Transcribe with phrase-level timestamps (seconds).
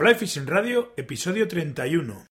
[0.00, 2.29] Fly Fishing Radio, episodio 31.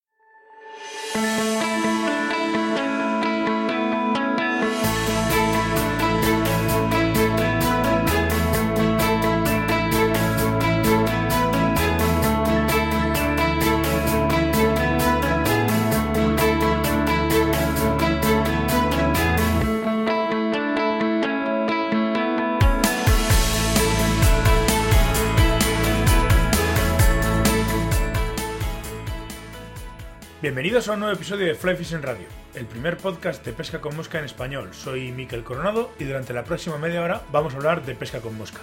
[30.42, 33.94] Bienvenidos a un nuevo episodio de Fly Fishing Radio, el primer podcast de pesca con
[33.94, 34.72] mosca en español.
[34.72, 38.38] Soy Miquel Coronado y durante la próxima media hora vamos a hablar de pesca con
[38.38, 38.60] mosca.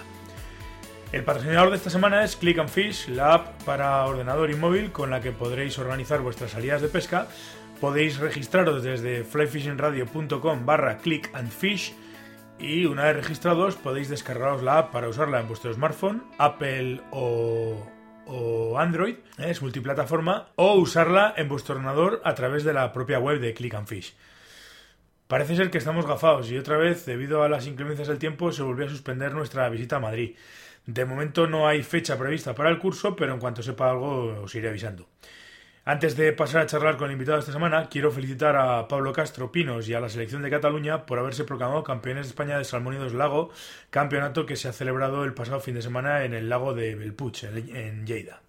[1.12, 4.90] El patrocinador de esta semana es Click and Fish, la app para ordenador y móvil
[4.90, 7.28] con la que podréis organizar vuestras salidas de pesca.
[7.80, 11.94] Podéis registraros desde flyfishingradio.com barra click and fish
[12.58, 17.86] y una vez registrados podéis descargaros la app para usarla en vuestro smartphone, Apple o
[18.28, 19.50] o Android, ¿eh?
[19.50, 23.74] es multiplataforma, o usarla en vuestro ordenador a través de la propia web de Click
[23.74, 24.14] and Fish.
[25.26, 28.62] Parece ser que estamos gafados y otra vez, debido a las inclemencias del tiempo, se
[28.62, 30.36] volvió a suspender nuestra visita a Madrid.
[30.86, 34.54] De momento no hay fecha prevista para el curso, pero en cuanto sepa algo os
[34.54, 35.06] iré avisando.
[35.90, 39.10] Antes de pasar a charlar con el invitado de esta semana, quiero felicitar a Pablo
[39.14, 42.64] Castro Pinos y a la selección de Cataluña por haberse proclamado campeones de España de
[42.64, 43.48] Salmónidos Lago,
[43.88, 47.44] campeonato que se ha celebrado el pasado fin de semana en el lago de Belpuch,
[47.44, 48.42] en Lleida.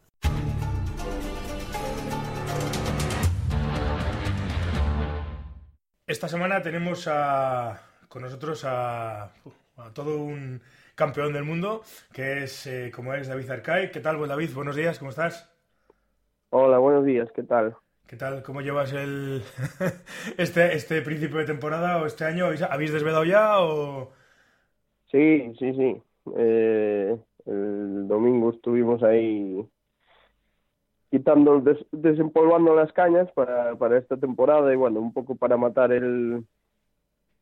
[6.05, 7.09] Esta semana tenemos
[8.09, 9.31] con nosotros a,
[9.93, 10.61] todo un
[10.93, 13.91] campeón del mundo, que es, eh, como es, David Arcay.
[13.91, 14.51] ¿Qué tal, David?
[14.53, 15.49] Buenos días, ¿cómo estás?
[16.51, 17.75] Hola, buenos días, ¿qué tal?
[18.07, 18.41] ¿Qué tal?
[18.43, 19.43] ¿Cómo llevas el
[20.37, 22.47] este este principio de temporada o este año?
[22.69, 24.11] ¿Habéis desvelado ya o...?
[25.11, 26.01] Sí, sí, sí.
[26.37, 29.67] Eh, el domingo estuvimos ahí
[31.09, 31.61] quitando,
[31.91, 36.45] desempolvando las cañas para, para esta temporada y bueno, un poco para matar el,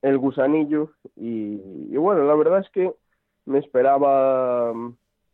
[0.01, 2.93] el gusanillo y, y bueno, la verdad es que
[3.45, 4.73] me esperaba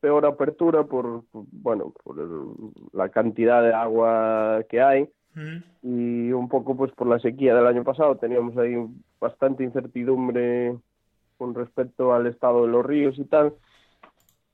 [0.03, 2.18] peor apertura por, bueno por
[2.91, 5.08] la cantidad de agua que hay
[5.81, 8.18] y un poco pues por la sequía del año pasado.
[8.18, 8.75] Teníamos ahí
[9.22, 10.75] bastante incertidumbre
[11.38, 13.53] con respecto al estado de los ríos y tal.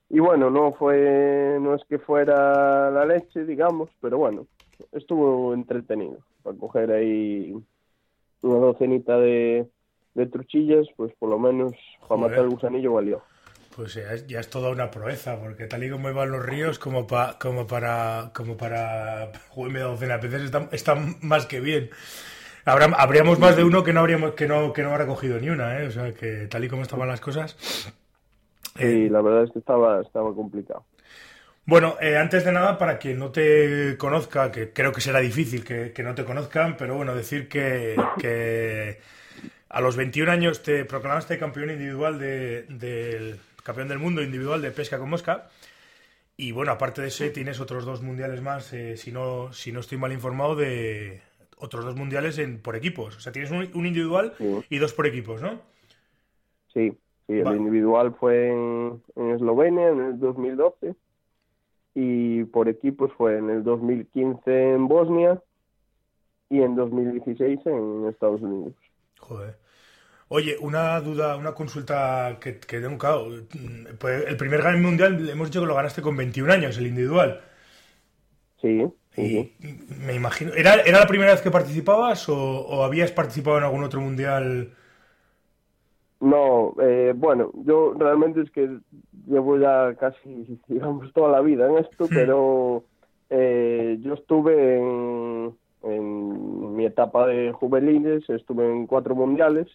[0.08, 4.46] Y bueno no fue no es que fuera la leche digamos pero bueno
[4.92, 6.20] estuvo entretenido.
[6.44, 7.56] Para coger ahí
[8.44, 9.68] una docenita de,
[10.14, 11.72] de truchillas pues por lo menos
[12.08, 13.24] para matar el gusanillo valió
[13.76, 17.08] pues ya es, toda una proeza, porque tal y como iban los ríos, como,
[17.40, 21.90] como para como para media docena de peces, está, más que bien.
[22.66, 25.50] Habrá, habríamos más de uno que no habríamos que no que no ha recogido ni
[25.50, 25.88] una, ¿eh?
[25.88, 27.56] o sea que tal y como estaban las cosas.
[28.78, 30.86] Sí, eh, la verdad es que estaba estaba complicado.
[31.66, 35.64] Bueno, eh, antes de nada, para quien no te conozca, que creo que será difícil
[35.64, 39.00] que, no te conozcan, pero bueno, decir que, que
[39.70, 44.72] a los 21 años te proclamaste campeón individual de, del campeón del mundo individual de
[44.72, 45.48] pesca con mosca.
[46.36, 49.80] Y bueno, aparte de ese, tienes otros dos mundiales más, eh, si, no, si no
[49.82, 51.22] estoy mal informado, de
[51.58, 53.16] otros dos mundiales en, por equipos.
[53.18, 54.34] O sea, tienes un, individual
[54.70, 55.60] y dos por equipos, ¿no?
[56.74, 56.98] Sí,
[57.28, 59.02] sí el individual fue en,
[59.36, 60.96] Eslovenia en el 2012
[61.94, 65.44] y por equipos fue en el 2015 en Bosnia
[66.50, 68.74] y en 2016 en Estados Unidos.
[69.20, 69.69] Joder.
[70.32, 73.30] Oye, una duda, una consulta que, que tengo, claro,
[74.00, 77.42] pues el primer Gran Mundial hemos dicho que lo ganaste con 21 años, el individual.
[78.62, 78.86] Sí.
[79.18, 79.52] Y
[80.06, 84.02] me imagino, ¿era, ¿era la primera vez que participabas o, habías participado en algún otro
[84.02, 84.70] mundial?
[86.22, 88.70] No, eh, bueno, yo realmente es que
[89.28, 92.10] llevo ya casi, digamos, toda la vida en esto, hmm.
[92.14, 92.84] pero
[93.32, 99.68] eh, yo estuve en, en mi etapa de juveniles, estuve en cuatro mundiales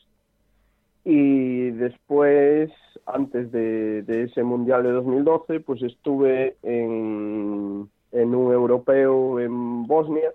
[1.05, 2.71] y después,
[3.05, 10.33] antes de, ese Mundial de 2012, pues estuve en, en un europeo en Bosnia,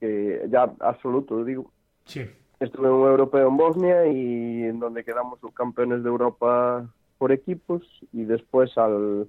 [0.00, 1.70] que ya absoluto, digo.
[2.04, 2.22] Sí.
[2.58, 6.88] Estuve en un europeo en Bosnia y en donde quedamos los campeones de Europa
[7.18, 7.82] por equipos
[8.12, 9.28] y después al,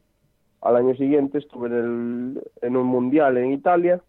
[0.61, 4.01] al año siguiente estuve en, el, en un mundial en Italia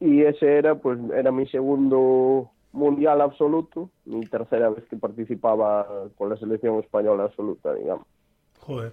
[0.00, 5.86] y ese era pues era mi segundo mundial absoluto, mi tercera vez que participaba
[6.16, 8.06] con la selección española absoluta, digamos.
[8.60, 8.92] Joder.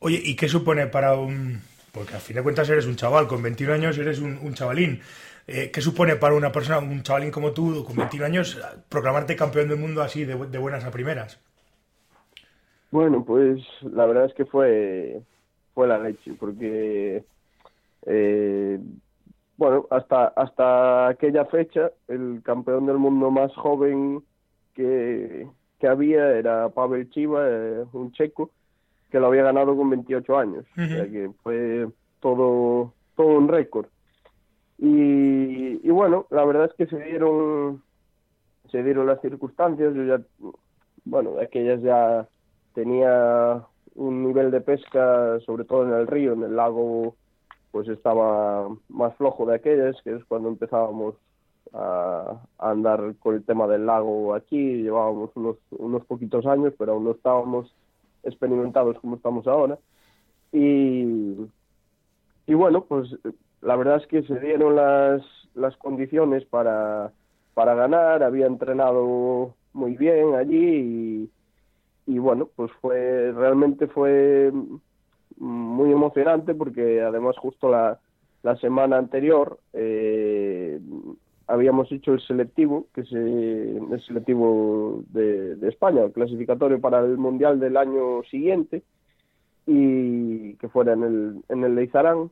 [0.00, 1.60] Oye, ¿y qué supone para un...
[1.92, 5.00] Porque al fin de cuentas eres un chaval, con 21 años eres un, chavalín.
[5.46, 9.68] Eh, ¿Qué supone para una persona, un chavalín como tú, con 21 años, proclamarte campeón
[9.68, 11.40] del mundo así de, de buenas a primeras?
[12.90, 15.20] Bueno, pues la verdad es que fue,
[15.72, 17.24] fue la leche, porque
[19.90, 24.22] hasta, hasta aquella fecha, el campeón del mundo más joven
[24.74, 25.46] que,
[25.78, 28.50] que había era Pavel Chiva, eh, un checo,
[29.10, 30.64] que lo había ganado con 28 años.
[30.72, 31.86] O sea que fue
[32.20, 33.86] todo, todo un récord.
[34.78, 37.82] Y, y bueno, la verdad es que se dieron,
[38.70, 39.94] se dieron las circunstancias.
[39.94, 40.20] Yo ya,
[41.04, 42.26] bueno, aquellas ya
[42.74, 43.62] tenía
[43.94, 47.14] un nivel de pesca, sobre todo en el río, en el lago,
[47.74, 51.16] pues estaba más flojo de aquellas, que es cuando empezábamos
[51.72, 57.02] a, andar con el tema del lago aquí, llevábamos unos, unos poquitos años, pero aún
[57.02, 57.74] no estábamos
[58.22, 59.76] experimentados como estamos ahora.
[60.52, 61.34] Y,
[62.46, 63.08] y bueno, pues
[63.60, 65.22] la verdad es que se dieron las,
[65.54, 67.10] las condiciones para,
[67.54, 71.28] para ganar, había entrenado muy bien allí
[72.06, 74.52] y, y bueno, pues fue realmente fue
[75.38, 77.98] muy emocionante porque además justo la,
[78.42, 80.80] la semana anterior eh,
[81.46, 87.00] habíamos hecho el selectivo, que es eh, el selectivo de, de, España, el clasificatorio para
[87.00, 88.82] el Mundial del año siguiente,
[89.66, 92.30] y que fuera en el, en el Leizarán.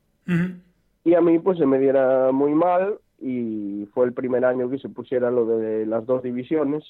[1.04, 4.78] Y a mí pues se me diera muy mal y fue el primer año que
[4.78, 6.84] se pusiera lo de las dos divisiones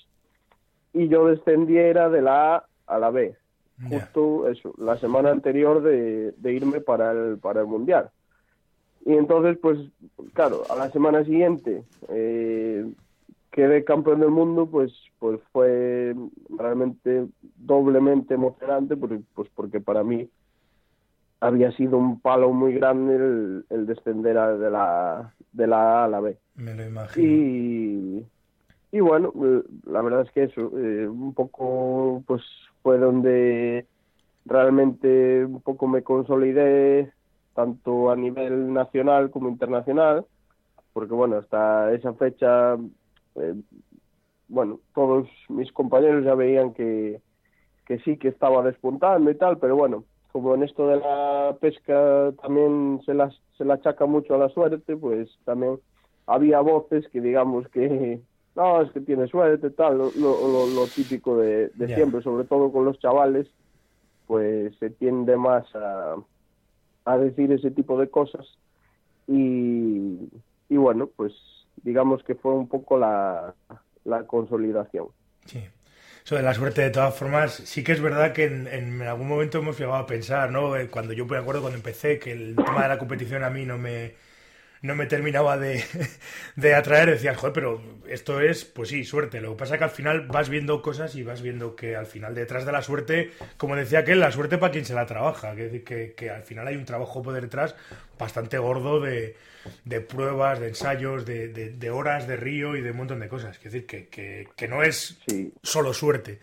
[0.92, 3.36] y yo descendiera de la A a la B,
[3.88, 8.10] justo eso, la semana anterior de, de irme para el, para el Mundial.
[9.04, 9.78] Y entonces, pues,
[10.32, 12.86] claro, a la semana siguiente eh,
[13.50, 16.14] quedé campeón del mundo, pues, pues fue
[16.56, 17.26] realmente
[17.56, 20.28] doblemente emocionante, porque, pues porque para mí
[21.40, 26.04] había sido un palo muy grande el, el descender a, de, la, de la A
[26.04, 26.36] a la B.
[26.54, 27.26] Me lo imagino.
[27.26, 28.24] Y,
[28.92, 29.32] y bueno,
[29.84, 32.42] la verdad es que eso, eh, un poco, pues
[32.82, 33.86] fue donde
[34.44, 37.12] realmente un poco me consolidé
[37.54, 40.24] tanto a nivel nacional como internacional,
[40.92, 42.76] porque bueno, hasta esa fecha,
[43.36, 43.54] eh,
[44.48, 47.20] bueno, todos mis compañeros ya veían que,
[47.86, 52.32] que sí, que estaba despuntando y tal, pero bueno, como en esto de la pesca
[52.42, 55.78] también se, las, se la achaca mucho a la suerte, pues también
[56.26, 58.20] había voces que digamos que
[58.54, 61.96] no, es que tiene suerte, tal, lo, lo, lo típico de, de yeah.
[61.96, 63.48] siempre, sobre todo con los chavales,
[64.26, 66.16] pues se tiende más a,
[67.04, 68.46] a decir ese tipo de cosas
[69.26, 70.18] y,
[70.68, 71.32] y bueno, pues
[71.82, 73.54] digamos que fue un poco la,
[74.04, 75.08] la consolidación.
[75.46, 75.64] Sí.
[76.30, 79.58] De la suerte, de todas formas, sí que es verdad que en, en, algún momento
[79.58, 80.76] hemos llegado a pensar, ¿no?
[80.76, 83.66] Eh, cuando yo me acuerdo cuando empecé, que el tema de la competición a mí
[83.66, 84.14] no me,
[84.82, 85.84] no me terminaba de,
[86.56, 89.40] de atraer, decía, joder, pero esto es, pues sí, suerte.
[89.40, 92.06] Lo que pasa es que al final vas viendo cosas y vas viendo que al
[92.06, 95.54] final detrás de la suerte, como decía aquel, la suerte para quien se la trabaja,
[95.54, 97.74] que, que, que al final hay un trabajo por detrás
[98.18, 99.36] bastante gordo de,
[99.84, 103.28] de pruebas, de ensayos, de, de, de, horas de río y de un montón de
[103.28, 103.56] cosas.
[103.56, 105.52] Es decir, que, que, que no es sí.
[105.62, 106.40] solo suerte.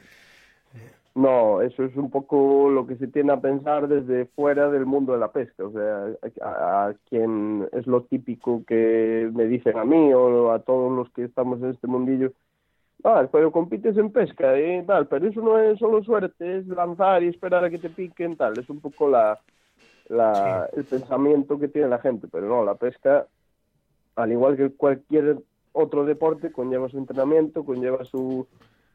[1.19, 5.11] No, eso es un poco lo que se tiene a pensar desde fuera del mundo
[5.11, 5.65] de la pesca.
[5.65, 10.59] O sea, a, a, quien es lo típico que me dicen a mí o a
[10.59, 12.31] todos los que estamos en este mundillo.
[13.03, 14.83] Ah, pero compites en pesca y ¿eh?
[14.87, 18.37] tal, pero eso no es solo suerte, es lanzar y esperar a que te piquen,
[18.37, 18.57] tal.
[18.57, 19.37] Es un poco la,
[20.07, 20.79] la sí.
[20.79, 22.29] el pensamiento que tiene la gente.
[22.31, 23.27] Pero no, la pesca,
[24.15, 25.39] al igual que cualquier
[25.73, 28.47] otro deporte, conlleva su entrenamiento, conlleva su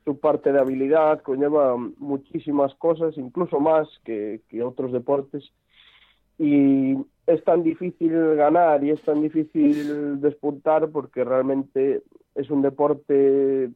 [0.05, 5.51] su parte de habilidad, conlleva muchísimas cosas, incluso más que, otros deportes.
[6.39, 6.97] Y
[7.27, 12.03] es tan difícil ganar y es tan difícil despuntar porque realmente
[12.35, 13.71] es un deporte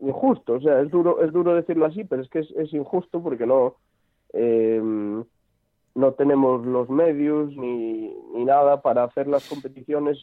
[0.00, 0.54] injusto.
[0.54, 3.76] O sea, es duro, es duro decirlo así, pero es que es, injusto porque no,
[4.34, 4.82] eh,
[5.94, 10.18] no tenemos los medios ni, ni nada para hacer las competiciones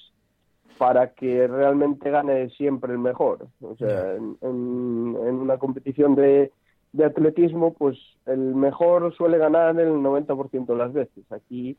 [0.80, 3.50] para que realmente gane siempre el mejor.
[3.62, 6.54] O sea, en, en, en una competición de,
[6.94, 11.30] de, atletismo, pues el mejor suele ganar el 90% de las veces.
[11.34, 11.76] Aquí,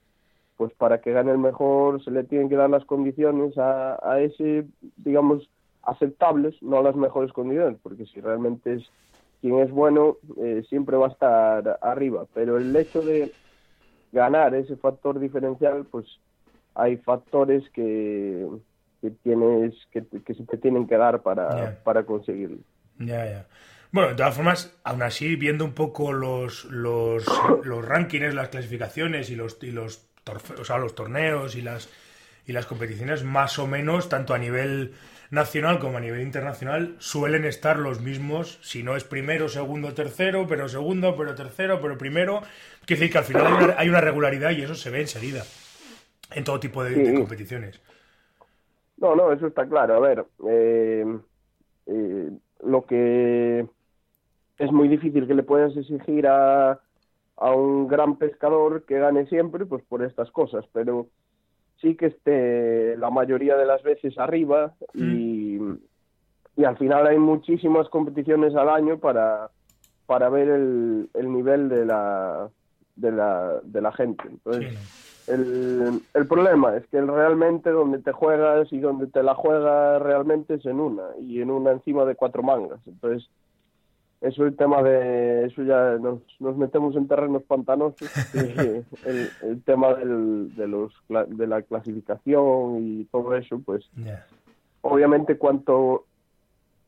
[0.59, 4.21] pues para que gane el mejor se le tienen que dar las condiciones a, a
[4.21, 4.67] ese,
[4.99, 5.49] digamos,
[5.83, 8.83] aceptables, no las mejores condiciones, porque si realmente es
[9.41, 12.27] quien es bueno, eh, siempre va a estar arriba.
[12.35, 13.33] Pero el hecho de
[14.13, 16.07] ganar ese factor diferencial, pues
[16.75, 18.47] hay factores que
[19.01, 21.83] que tienes que, que se te tienen que dar para, yeah.
[21.83, 22.59] para conseguirlo.
[22.99, 23.47] Ya, ya.
[23.93, 27.25] Bueno, de todas formas, aún así, viendo un poco los, los,
[27.65, 30.09] los rankings, las clasificaciones y los, y los,
[30.59, 31.89] o sea, los torneos y las,
[32.47, 34.93] y las competiciones, más o menos, tanto a nivel
[35.31, 40.47] nacional como a nivel internacional, suelen estar los mismos, si no es primero, segundo, tercero,
[40.47, 42.43] pero segundo, pero tercero, pero primero.
[42.85, 45.45] Quiere decir que al final hay una, hay una regularidad y eso se ve enseguida
[46.33, 47.03] en todo tipo de, sí.
[47.03, 47.81] de competiciones.
[49.01, 49.95] No, no, eso está claro.
[49.95, 51.19] A ver, eh,
[51.87, 52.31] eh,
[52.65, 53.67] lo que
[54.59, 56.79] es muy difícil que le puedas exigir a,
[57.37, 61.07] a un gran pescador que gane siempre, pues por estas cosas, pero
[61.81, 65.59] sí que esté la mayoría de las veces arriba y,
[66.57, 69.51] y al final hay muchísimas competiciones al año para,
[70.05, 72.51] para ver el, el nivel de la,
[72.97, 74.25] de la, de la gente.
[74.29, 80.03] Entonces, el, el problema es que realmente donde te juegas y donde te la juegas
[80.03, 82.81] realmente es en una, y en una encima de cuatro mangas.
[82.87, 83.29] Entonces,
[84.21, 89.95] eso el tema de eso ya nos, nos metemos en terrenos pantanosos el, el, tema
[89.95, 93.89] del, de los de la clasificación y todo eso pues
[94.83, 96.05] obviamente cuanto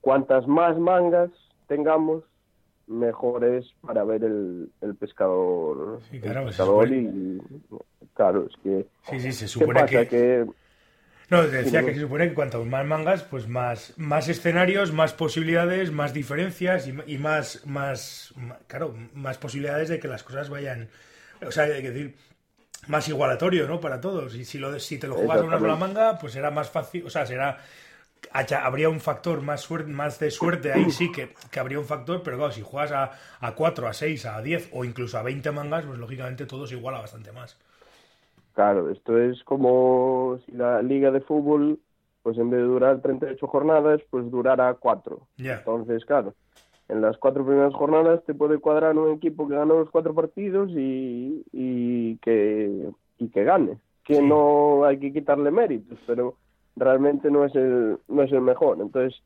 [0.03, 1.31] cuantas más mangas
[1.69, 2.23] tengamos
[2.87, 7.41] mejor es para ver el, el pescador Sí, claro, el pues, pescador y
[8.15, 10.09] claro es que Sí, sí, se qué supone pasa que...
[10.09, 10.45] que
[11.31, 15.91] No, decía que se supone que cuanto más mangas, pues más, más escenarios, más posibilidades,
[15.91, 20.91] más diferencias y, y más, más, ma- claro, más posibilidades de que las cosas vayan,
[21.47, 22.17] o sea, hay que decir,
[22.89, 23.81] más igualatorio, ¿no?
[23.81, 24.35] Para todos.
[24.37, 27.07] Y si, lo, si te lo juegas a una sola manga, pues será más fácil,
[27.07, 27.59] o sea, será,
[28.31, 31.85] haya- habría un factor más, suerte, más de suerte ahí sí que, que habría un
[31.85, 33.11] factor, pero claro, si juegas a,
[33.47, 36.77] a 4, a 6, a 10 o incluso a 20 mangas, pues lógicamente todo se
[36.77, 37.59] iguala bastante más.
[38.55, 41.79] Claro, esto es como si la liga de fútbol,
[42.23, 45.27] pues en vez de durar 38 jornadas, pues durara 4.
[45.39, 45.59] Ya.
[45.59, 46.35] Entonces, claro,
[46.89, 50.71] en las cuatro primeras jornadas te puede cuadrar un equipo que ganó los cuatro partidos
[50.73, 53.79] y, y, que, y que gane.
[54.05, 54.23] Que Sí.
[54.23, 56.37] no hay que quitarle méritos, pero
[56.77, 58.81] realmente no es el, no es el mejor.
[58.81, 59.21] Entonces,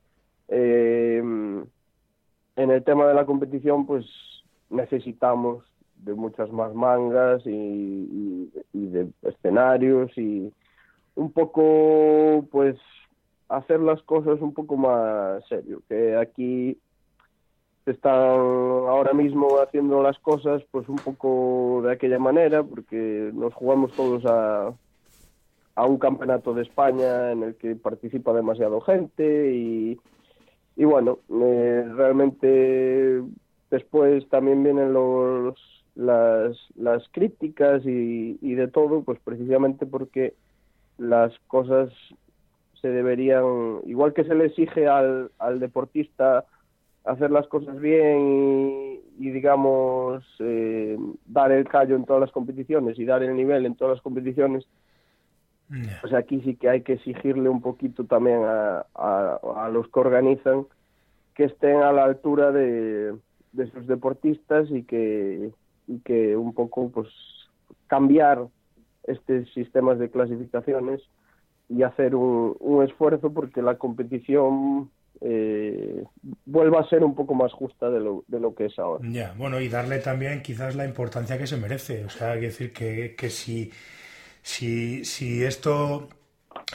[0.49, 1.19] eh,
[2.57, 4.07] en el tema de la competición, pues
[4.71, 5.65] necesitamos
[5.97, 10.53] de muchas más mangas y, y- de escenarios y
[11.15, 12.77] un poco, pues,
[13.49, 15.83] hacer las cosas un poco más serio.
[15.89, 16.79] Que aquí
[17.87, 23.93] están ahora mismo haciendo las cosas, pues, un poco de aquella manera, porque nos jugamos
[23.93, 24.75] todos a,
[25.77, 29.99] a un campeonato de España en el que participa demasiado gente y,
[30.75, 33.23] y bueno, eh, realmente
[33.71, 35.55] después también vienen los
[35.95, 40.35] las, las críticas y, y de todo, pues precisamente porque
[40.99, 41.91] las cosas
[42.81, 46.45] se deberían, igual que se le exige al, al deportista
[47.05, 53.05] hacer las cosas bien y, digamos, eh, dar el callo en todas las competiciones y
[53.05, 54.67] dar el nivel en todas las competiciones,
[55.69, 55.99] Ya.
[56.01, 59.99] pues aquí sí que hay que exigirle un poquito también a, a, a los que
[59.99, 60.67] organizan
[61.35, 63.15] que estén a la altura de,
[63.53, 65.51] de sus deportistas y que,
[65.87, 67.09] y que un poco pues
[67.87, 68.47] cambiar
[69.05, 71.03] estos sistemas de clasificaciones
[71.69, 76.05] y hacer un, un esfuerzo porque la competición eh,
[76.45, 79.07] vuelva a ser un poco más justa de lo, de lo que es ahora.
[79.09, 82.05] Ya, bueno, y darle también quizás la importancia que se merece.
[82.05, 83.71] O sea, hay que decir que, que si,
[84.53, 86.09] si, si esto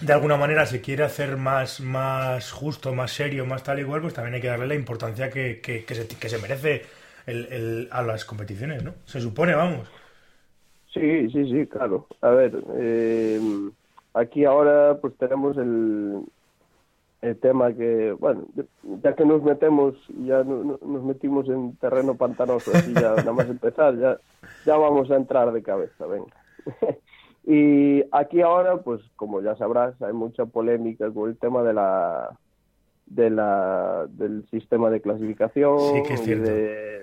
[0.02, 4.02] de alguna manera se quiere hacer más, más justo, más serio, más tal y cual,
[4.04, 6.86] pues también hay que darle la importancia que, que, que se, que se merece
[7.28, 8.96] el, el- a las competiciones, ¿no?
[9.06, 9.90] Se supone, vamos.
[10.94, 12.08] Sí, sí, sí, claro.
[12.22, 13.40] A ver, eh,
[14.14, 16.26] aquí ahora pues tenemos el,
[17.22, 18.48] el tema que, bueno,
[19.04, 23.50] ya que nos metemos, ya no- nos metimos en terreno pantanoso, así ya nada más
[23.50, 24.20] empezar, ya,
[24.66, 26.36] ya vamos a entrar de cabeza, venga.
[27.44, 32.38] Y aquí ahora, pues como ya sabrás, hay mucha polémica con el tema de la
[33.08, 37.02] de la del sistema de clasificación Sí, que es y de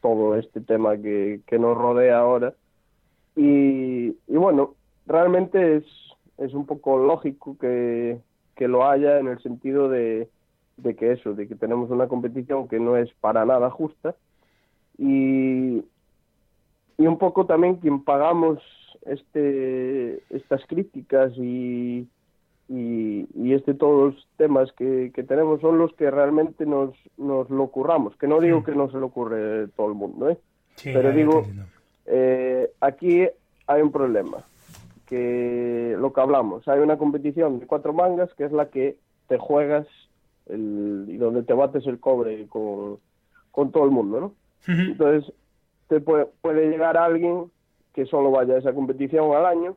[0.00, 2.54] todo este tema que, que nos rodea ahora.
[3.34, 4.74] Y, y bueno,
[5.06, 5.84] realmente es,
[6.38, 8.20] es un poco lógico que,
[8.56, 10.28] que lo haya en el sentido de,
[10.76, 14.14] de que eso, de que tenemos una competición que no es para nada justa.
[14.98, 15.84] Y,
[17.02, 18.58] y un poco también quien pagamos
[19.06, 22.06] este estas críticas y,
[22.68, 27.50] y, y este todos los temas que, que tenemos son los que realmente nos, nos
[27.50, 28.66] lo curramos, que no digo Sí.
[28.66, 30.38] que no se lo ocurre todo el mundo, ¿eh?
[30.76, 31.44] Sí, Pero digo-.
[32.06, 33.26] Eh, aquí
[33.66, 34.38] hay un problema,
[35.06, 38.96] que lo que hablamos, hay una competición de cuatro mangas que es la que
[39.28, 39.86] te juegas
[40.46, 42.98] el, y donde te bates el cobre con,
[43.50, 44.32] con todo el mundo, ¿no?
[44.66, 45.32] Entonces,
[46.00, 47.50] puede, puede llegar alguien
[47.92, 49.76] que solo vaya a esa competición al año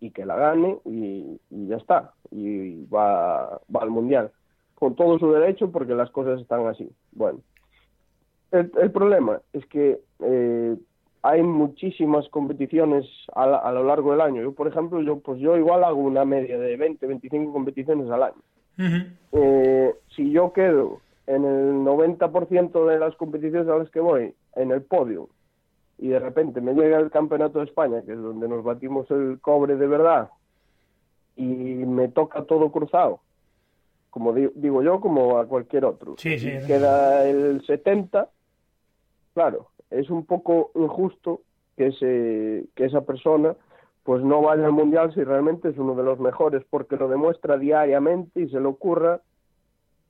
[0.00, 4.30] y que la gane y, y ya está, y va, va al mundial,
[4.74, 6.90] con todo su derecho porque las cosas están así.
[7.12, 7.40] Bueno,
[8.52, 10.76] el, el problema es que eh,
[11.22, 14.42] hay muchísimas competiciones a, lo largo del año.
[14.42, 18.22] Yo, por ejemplo, yo pues yo igual hago una media de 20, 25 competiciones al
[18.22, 19.10] año.
[19.32, 24.70] Eh, si yo quedo en el 90% de las competiciones a las que voy en
[24.70, 25.28] el podio.
[25.98, 29.38] Y de repente me llega el Campeonato de España, que es donde nos batimos el
[29.40, 30.30] cobre de verdad,
[31.36, 33.20] y me toca todo cruzado,
[34.10, 36.14] como digo yo, como a cualquier otro.
[36.18, 38.28] Sí, sí, queda el 70,
[39.34, 41.42] claro, es un poco injusto
[41.76, 43.56] que, ese, que esa persona
[44.02, 47.58] pues no vaya al mundial si realmente es uno de los mejores, porque lo demuestra
[47.58, 49.20] diariamente y se le ocurra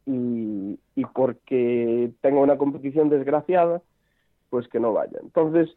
[0.06, 3.82] y, y porque tenga una competición desgraciada,
[4.50, 5.18] pues que no vaya.
[5.22, 5.68] Entonces,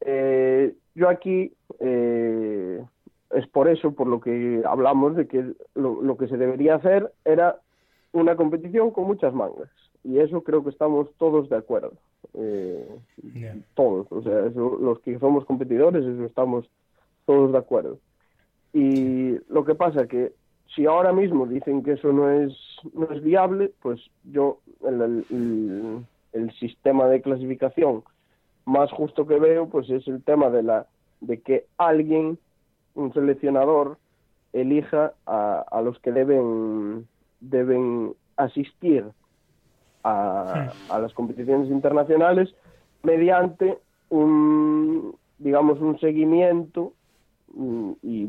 [0.00, 2.84] eh, yo aquí eh,
[3.30, 7.12] es por eso, por lo que hablamos de que lo, lo que se debería hacer
[7.24, 7.60] era
[8.12, 9.70] una competición con muchas mangas
[10.06, 11.92] y eso creo que estamos todos de acuerdo.
[12.34, 12.86] Eh,
[13.74, 16.68] todos, o sea, los que somos competidores, eso estamos
[17.24, 17.98] todos de acuerdo.
[18.72, 20.32] Y lo que pasa que
[20.74, 22.52] si ahora mismo dicen que eso no es,
[22.94, 26.04] no es viable, pues yo el, el,
[26.58, 28.02] sistema de clasificación
[28.64, 30.86] más justo que veo pues es el tema de la
[31.20, 32.38] de que alguien
[32.94, 33.98] un seleccionador
[34.52, 37.06] elija a, a los que deben
[37.40, 39.04] deben asistir
[40.06, 42.54] a, las competiciones internacionales
[43.02, 43.78] mediante
[44.08, 46.92] un, digamos, un seguimiento
[47.54, 48.28] mm, y,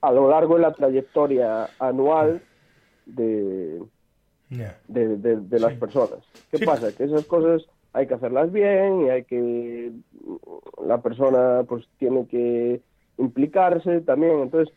[0.00, 2.42] a lo largo de la trayectoria anual
[3.06, 3.82] de,
[4.48, 6.20] de, las personas.
[6.50, 6.94] ¿Qué pasa?
[6.94, 7.62] Que esas cosas
[7.92, 9.92] hay que hacerlas bien y hay que
[10.86, 12.80] la persona pues tiene que
[13.16, 14.72] implicarse también entonces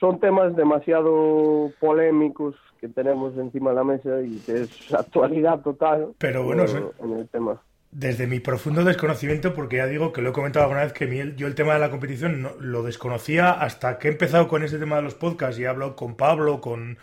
[0.00, 6.08] son temas demasiado polémicos que tenemos encima de la mesa y que es actualidad total
[6.18, 6.64] Pero bueno,
[7.00, 7.62] en, el tema.
[7.92, 11.46] Desde mi profundo desconocimiento, porque ya digo que lo he comentado alguna vez que yo
[11.46, 14.96] el tema de la competición no, lo desconocía hasta que he empezado con ese tema
[14.96, 16.98] de los podcasts y he hablado con Pablo, con,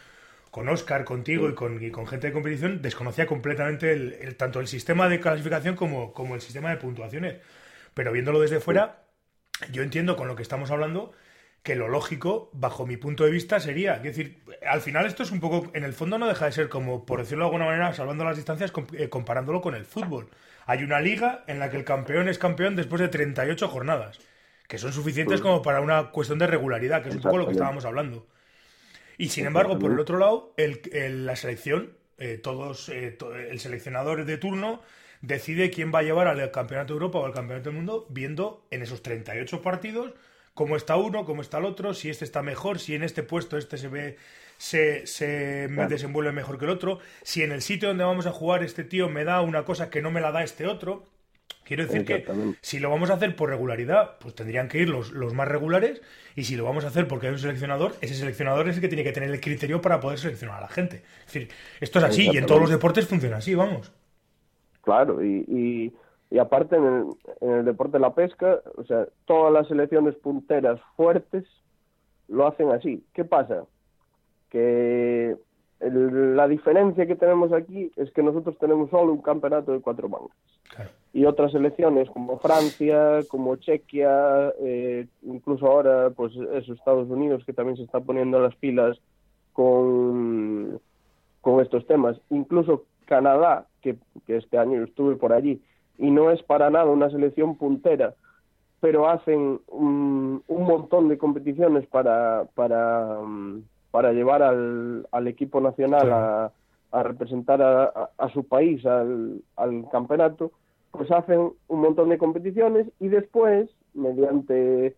[0.51, 5.09] con Oscar, contigo y, con, con gente de competición, desconocía completamente el, tanto el sistema
[5.09, 7.37] de clasificación como, como el sistema de puntuaciones.
[7.93, 9.03] Pero viéndolo desde fuera,
[9.71, 11.13] yo entiendo con lo que estamos hablando
[11.63, 15.31] que lo lógico, bajo mi punto de vista, sería, es decir, al final esto es
[15.31, 17.93] un poco, en el fondo no deja de ser como, por decirlo de alguna manera,
[17.93, 20.29] salvando las distancias, eh, comparándolo con el fútbol.
[20.65, 24.19] Hay una liga en la que el campeón es campeón después de 38 jornadas,
[24.67, 27.53] que son suficientes como para una cuestión de regularidad, que es un poco lo que
[27.53, 28.25] estábamos hablando.
[29.19, 33.17] Y sin embargo, por el otro lado, el, la selección, eh, todos, eh,
[33.49, 34.81] el seleccionador de turno
[35.21, 38.65] decide quién va a llevar al Campeonato de Europa o al Campeonato del Mundo, viendo
[38.71, 40.13] en esos 38 partidos
[40.53, 43.57] cómo está uno, cómo está el otro, si este está mejor, si en este puesto
[43.57, 44.17] este se ve
[44.57, 48.63] se, se desenvuelve mejor que el otro, si en el sitio donde vamos a jugar
[48.63, 51.03] este tío me da una cosa que no me la da este otro.
[51.69, 52.25] Quiero decir que
[52.61, 56.01] si lo vamos a hacer por regularidad, pues tendrían que ir los, los, más regulares.
[56.35, 58.89] Y si lo vamos a hacer porque hay un seleccionador, ese seleccionador es el que
[58.89, 61.03] tiene que tener el criterio para poder seleccionar a la gente.
[61.27, 63.93] Es decir, esto es así y en todos los deportes funciona así, vamos.
[64.81, 65.93] Claro, y
[66.31, 67.05] y aparte en el,
[67.41, 71.45] en el deporte de la pesca, o sea, todas las selecciones punteras fuertes
[72.27, 73.03] lo hacen así.
[73.13, 73.63] ¿Qué pasa?
[74.49, 75.35] Que
[75.79, 80.37] la diferencia que tenemos aquí es que nosotros tenemos solo un campeonato de cuatro mangas.
[81.11, 87.53] Y otras selecciones como Francia, como Chequia, eh, incluso ahora pues eso, Estados Unidos que
[87.53, 88.99] también se está poniendo las pilas
[89.53, 90.79] con,
[91.41, 92.19] con estos temas.
[92.29, 95.61] Incluso Canadá, que, que este año estuve por allí,
[95.97, 98.13] y no es para nada una selección puntera,
[98.79, 103.19] pero hacen un, montón de competiciones para, para,
[103.91, 106.51] para llevar al, al equipo nacional a,
[106.91, 110.51] a, representar a, a, su país al, al campeonato,
[110.91, 114.95] pues hacen un montón de competiciones y después, mediante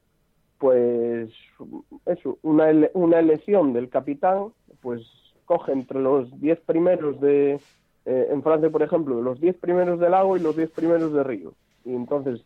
[0.57, 1.31] pues
[2.05, 5.01] eso, una, una elección del capitán, pues
[5.45, 7.59] coge entre los diez primeros de,
[8.05, 11.23] eh, en Francia, por ejemplo, los 10 primeros del lago y los 10 primeros de
[11.23, 11.53] río.
[11.85, 12.41] Y entonces,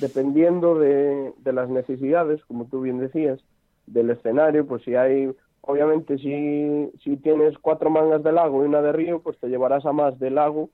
[0.00, 3.40] dependiendo de, las necesidades, como tú bien decías,
[3.86, 5.32] del escenario, pues si hay,
[5.62, 9.84] obviamente, si, si tienes cuatro mangas de lago y una de río, pues te llevarás
[9.84, 10.70] a más de lago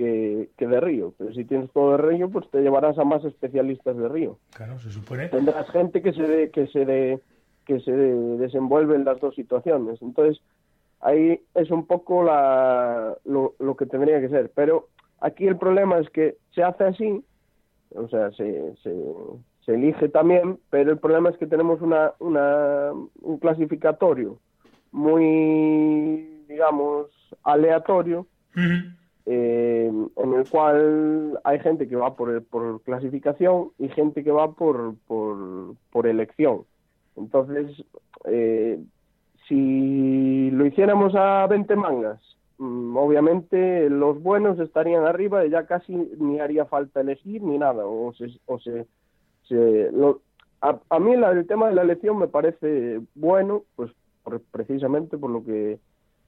[0.00, 1.12] que, que, de río.
[1.18, 4.38] Pero si tienes todo de río, pues te llevarás a más especialistas de río.
[4.54, 5.28] Claro, se supone.
[5.28, 7.20] Tendrás gente que se de, que se de,
[7.66, 10.00] que se desenvuelve en las dos situaciones.
[10.00, 10.42] Entonces,
[11.00, 14.50] ahí es un poco la, lo, lo, que tendría que ser.
[14.54, 14.88] Pero
[15.20, 17.22] aquí el problema es que se hace así,
[17.94, 18.94] o sea, se, se,
[19.66, 24.38] se elige también, pero el problema es que tenemos una, una, un clasificatorio
[24.92, 27.06] muy, digamos,
[27.44, 28.26] aleatorio,
[29.26, 34.52] eh, en el cual hay gente que va por, por clasificación y gente que va
[34.52, 36.64] por, por, por elección.
[37.16, 37.84] Entonces,
[38.24, 38.80] eh,
[39.48, 42.20] si lo hiciéramos a 20 mangas,
[42.58, 47.86] mm, obviamente los buenos estarían arriba y ya casi ni haría falta elegir ni nada.
[47.86, 48.86] O se, o se,
[50.60, 53.90] a, mí el tema de la elección me parece bueno, pues
[54.50, 55.78] precisamente por lo que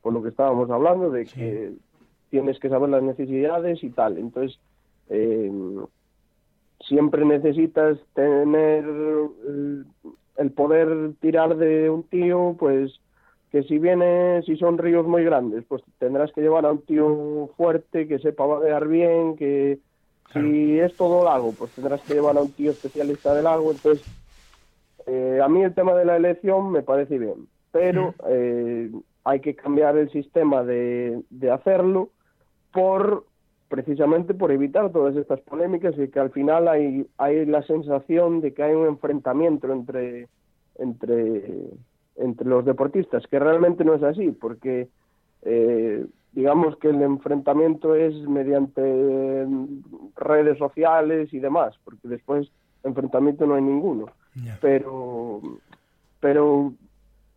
[0.03, 1.73] por lo que estábamos hablando de que
[2.33, 4.17] tienes que saber las necesidades y tal.
[4.17, 4.59] Entonces,
[5.11, 5.53] eh,
[6.89, 12.99] siempre necesitas tener el, poder tirar de un tío, pues
[13.51, 17.51] que si viene, si son ríos muy grandes, pues tendrás que llevar a un tío
[17.59, 19.79] fuerte, que sepa vadear bien, que
[20.33, 23.73] si es todo lago, pues tendrás que llevar a un tío especialista del lago.
[23.73, 24.03] Entonces,
[25.07, 28.91] eh, a mí el tema de la elección me parece bien, pero eh,
[29.23, 32.09] hay que cambiar el sistema de, de hacerlo
[32.73, 33.25] por
[33.69, 38.53] precisamente por evitar todas estas polémicas y que al final hay, hay la sensación de
[38.53, 40.29] que hay un enfrentamiento entre,
[40.75, 41.71] entre,
[42.17, 44.89] entre los deportistas, que realmente no es así, porque
[45.41, 48.83] eh, digamos que el enfrentamiento es mediante
[50.17, 52.51] redes sociales y demás, porque después
[52.85, 54.07] enfrentamiento no hay ninguno.
[54.61, 55.41] Pero,
[56.21, 56.75] pero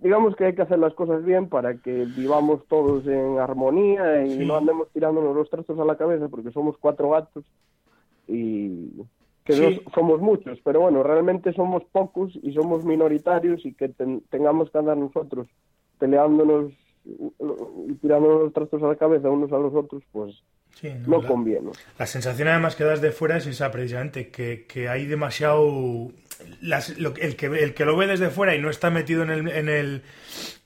[0.05, 4.45] digamos que hay que hacer las cosas bien para que vivamos todos en armonía y
[4.45, 7.43] no andemos tirándonos los trastos a la cabeza porque somos cuatro gatos
[8.27, 8.91] y
[9.43, 13.89] que somos muchos, pero bueno, realmente somos pocos y somos minoritarios y que
[14.29, 15.47] tengamos que andar nosotros
[15.97, 16.71] peleándonos
[17.03, 20.39] y tirándonos los trastos a la cabeza unos a los otros, pues
[21.07, 21.71] no, conviene.
[21.97, 27.35] La sensación además que das de fuera es esa precisamente, que, que hay demasiado el,
[27.35, 30.01] que, el que lo ve desde fuera y no está metido en el, en el,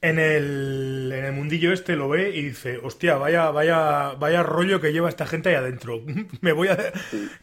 [0.01, 4.79] en el, en el mundillo este, lo ve y dice, hostia, vaya, vaya, vaya rollo
[4.79, 6.01] que lleva esta gente ahí adentro.
[6.41, 6.77] Me voy a...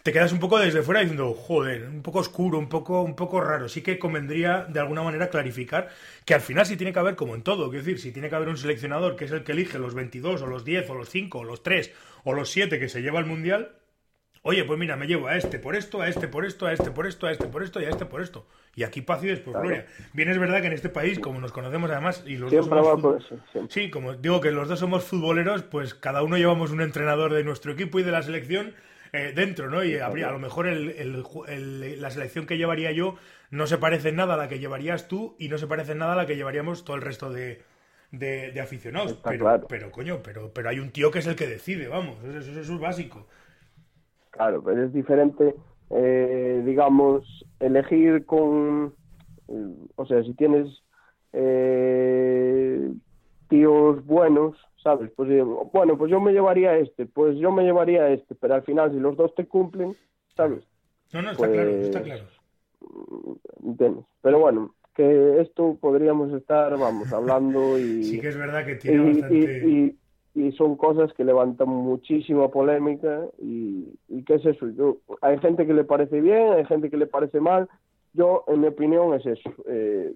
[0.03, 3.41] Te quedas un poco desde fuera diciendo, joder, un poco oscuro, un poco, un poco
[3.41, 3.69] raro.
[3.69, 5.89] Sí que convendría de alguna manera clarificar
[6.25, 8.35] que al final sí tiene que haber como en todo, quiero decir, si tiene que
[8.35, 11.09] haber un seleccionador que es el que elige los 22 o los 10 o los
[11.09, 11.93] 5 o los 3
[12.25, 13.73] o los 7 que se lleva al mundial,
[14.49, 16.93] Oye, pues mira, me llevo a este por esto, a este por esto, a este
[16.93, 18.47] por esto, a este por esto y a este por esto.
[18.77, 19.87] Y aquí paz y después gloria.
[20.13, 23.25] Bien es verdad que en este país, como nos conocemos además, y los dos somos
[23.71, 27.43] Sí, como digo que los dos somos futboleros, pues cada uno llevamos un entrenador de
[27.43, 28.73] nuestro equipo y de la selección
[29.13, 29.83] eh, dentro, ¿no?
[29.83, 33.17] Y habría, a lo mejor la selección que llevaría yo
[33.51, 35.99] no se parece en nada a la que llevarías tú y no se parece en
[35.99, 37.65] nada a la que llevaríamos todo el resto de,
[38.63, 39.19] aficionados.
[39.25, 42.61] pero, pero, coño, pero, pero hay un tío que es el que decide, vamos, eso
[42.61, 43.27] es básico.
[44.37, 45.55] Claro, pero es diferente,
[45.91, 48.95] eh, digamos, elegir con,
[49.97, 50.83] o sea, si tienes
[51.33, 52.93] eh,
[53.49, 55.11] tíos buenos, ¿sabes?
[55.17, 58.63] Pues eh, bueno, pues yo me llevaría este, pues yo me llevaría este, pero al
[58.63, 59.97] final si los dos te cumplen,
[60.37, 60.65] ¿sabes?
[61.13, 62.29] No, no, está claro, está pues, claro.
[63.65, 64.05] ¿Entiendes?
[64.21, 68.05] Pero bueno, que esto podríamos estar, vamos, hablando y...
[68.05, 69.97] Sí que es verdad que tiene bastante y
[70.53, 74.69] son cosas que levantan muchísima polémica y, y qué es eso.
[74.69, 77.69] Yo hay gente que le parece bien hay gente que le parece mal.
[78.13, 79.51] Yo en mi opinión es eso.
[79.67, 80.15] Eh,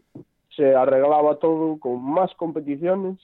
[0.55, 3.19] se arreglaba todo con más competiciones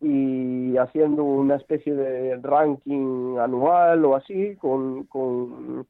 [0.00, 5.84] y haciendo una especie de ranking anual o así con, con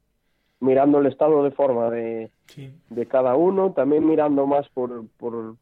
[0.61, 2.31] mirando el estado de forma de,
[2.89, 5.57] de cada uno también mirando más por, por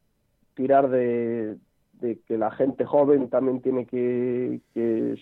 [0.55, 1.57] tirar de,
[2.01, 4.61] de que la gente joven también tiene que,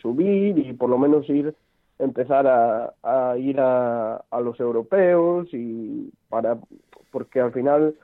[0.01, 1.55] subir y por lo menos ir
[1.99, 6.59] empezar a, ir a, los europeos y para
[7.11, 7.95] porque al final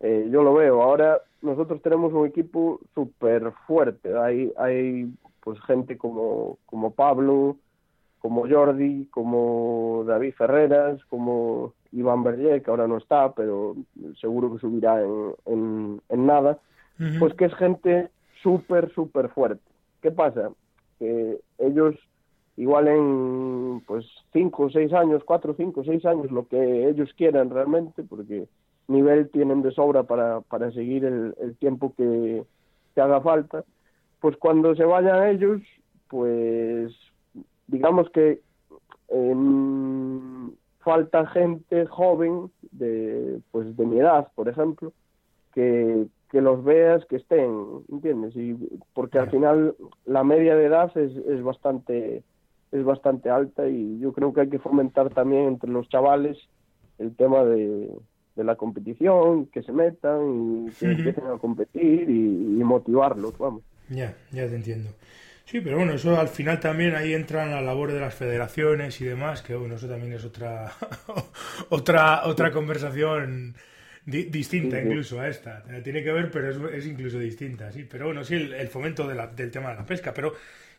[0.00, 0.82] eh, yo lo veo.
[0.82, 7.56] Ahora nosotros tenemos un equipo súper fuerte hay hay pues gente como como Pablo
[8.20, 13.76] como Jordi como David Ferreras como Iván Berger que ahora no está pero
[14.18, 16.58] seguro que subirá en nada
[17.18, 18.10] pues que es gente
[18.42, 19.62] súper, súper fuerte.
[20.00, 20.50] ¿Qué pasa?
[20.98, 21.96] Que ellos,
[22.56, 27.50] igual en pues cinco o seis años, cuatro, cinco, seis años, lo que ellos quieran
[27.50, 28.46] realmente, porque
[28.88, 32.44] nivel tienen de sobra para, para seguir el, tiempo que,
[32.94, 33.64] que haga falta,
[34.20, 35.62] pues cuando se vayan ellos,
[36.08, 36.94] pues
[37.66, 38.40] digamos que
[40.80, 44.92] falta gente joven de pues de mi edad, por ejemplo,
[45.54, 48.34] que, que los veas que estén, ¿entiendes?
[48.34, 48.56] Y
[48.92, 52.24] porque al final la media de edad es, es bastante
[52.72, 56.36] es bastante alta y yo creo que hay que fomentar también entre los chavales
[56.98, 57.88] el tema de,
[58.34, 63.62] de la competición, que se metan y que empiecen a competir y, motivarlos, vamos.
[63.88, 64.90] Ya, ya te entiendo.
[65.44, 69.04] Sí, pero bueno, eso al final también ahí entran la labor de las federaciones y
[69.04, 70.72] demás, que bueno, eso también es otra
[71.68, 73.54] otra otra conversación
[74.06, 75.62] distinta incluso a esta.
[75.82, 77.86] Tiene que ver, pero es, es incluso distinta, sí.
[77.90, 80.12] Pero bueno, sí, el, fomento del tema de la pesca.
[80.12, 80.32] Pero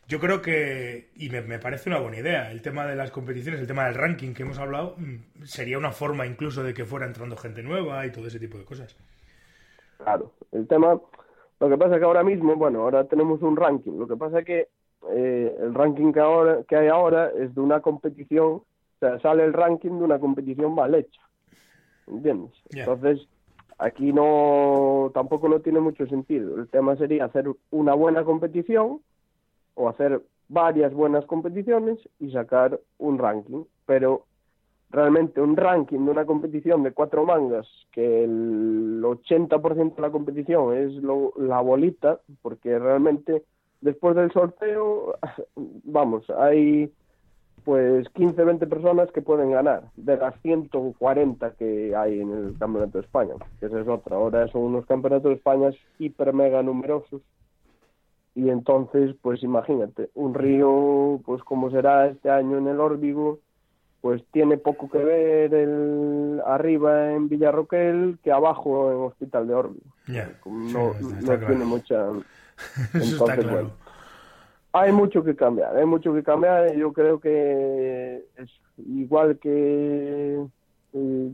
[0.08, 3.60] yo creo que, y me, me, parece una buena idea, el tema de las competiciones,
[3.60, 7.06] el tema del ranking que hemos hablado, mm, sería una forma incluso de que fuera
[7.06, 8.96] entrando gente nueva y todo ese tipo de cosas.
[9.98, 11.00] Claro, el tema,
[11.58, 14.40] lo que pasa es que ahora mismo, bueno, ahora tenemos un ranking, lo que pasa
[14.40, 14.68] es que
[15.10, 18.64] eh, el ranking que, ahora, que hay ahora es de una competición, o
[19.00, 21.20] sea, sale el ranking de una competición mal hecha.
[22.06, 22.52] ¿Entiendes?
[22.70, 23.26] Entonces,
[23.78, 26.56] aquí no, tampoco no tiene mucho sentido.
[26.56, 29.00] El tema sería hacer una buena competición
[29.74, 34.24] o hacer varias buenas competiciones y sacar un ranking, pero
[34.90, 40.76] realmente un ranking de una competición de cuatro mangas, que el 80% de la competición
[40.76, 40.92] es
[41.36, 43.42] la bolita, porque realmente
[43.80, 45.18] después del sorteo,
[45.84, 46.92] vamos, hay
[47.66, 52.98] pues 15, 20 personas que pueden ganar de las 140 que hay en el Campeonato
[52.98, 54.14] de España, que esa es otra.
[54.14, 57.22] Ahora son unos campeonatos de España hiper mega numerosos.
[58.36, 63.40] Y entonces, pues imagínate, un río, pues como será este año en el Órbigo,
[64.00, 69.86] pues tiene poco que ver el arriba en Villarroquel que abajo en Hospital de Órbigo.
[70.46, 72.10] no, no tiene mucha...
[72.94, 73.85] Entonces, bueno
[74.76, 76.74] hay mucho que cambiar, hay mucho que cambiar.
[76.76, 80.44] Yo creo que es igual que
[80.92, 81.32] eh,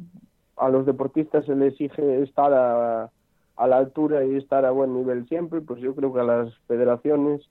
[0.56, 3.10] a los deportistas se les exige estar a,
[3.66, 7.48] la altura y estar a buen nivel siempre, pues yo creo que a las federaciones,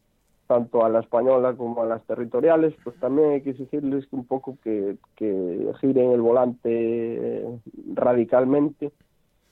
[0.47, 4.57] tanto a la española como a las territoriales, pues también hay que exigirles un poco
[4.61, 7.45] que, que giren el volante
[7.93, 8.91] radicalmente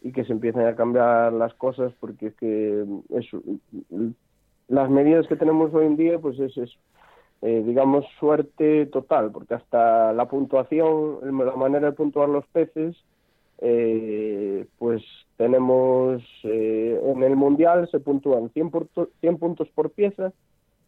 [0.01, 3.41] y que se empiecen a cambiar las cosas porque es que eso,
[4.69, 6.71] las medidas que tenemos hoy en día, pues es, es
[7.41, 12.97] eh, digamos, suerte total, porque hasta la puntuación, la manera de puntuar los peces,
[13.59, 15.01] eh, pues
[15.37, 18.71] tenemos eh, en el mundial se puntúan 100,
[19.21, 20.33] 100 puntos por pieza